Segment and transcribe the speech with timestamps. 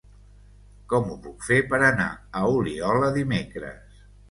[0.93, 2.09] Com ho puc fer per anar
[2.41, 4.05] a Oliola dimecres?